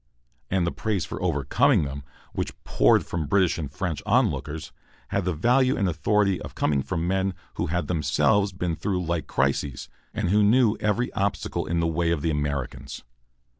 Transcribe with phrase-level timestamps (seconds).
[0.49, 2.03] And the praise for overcoming them
[2.33, 4.71] which poured from British and French onlookers
[5.09, 9.27] had the value and authority of coming from men who had themselves been through like
[9.27, 13.03] crises, and who knew every obstacle in the way of the Americans.